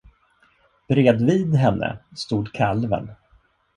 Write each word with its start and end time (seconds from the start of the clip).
Bredvid 0.87 1.55
henne 1.55 1.91
stod 2.15 2.47
kalven. 2.51 3.09